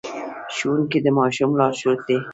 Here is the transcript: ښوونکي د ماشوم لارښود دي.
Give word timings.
ښوونکي 0.55 0.99
د 1.01 1.07
ماشوم 1.19 1.51
لارښود 1.59 1.99
دي. 2.07 2.17